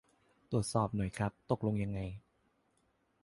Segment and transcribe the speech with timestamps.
[0.51, 1.99] ตรวจสอบหน่อยครับ ตกลงยังไง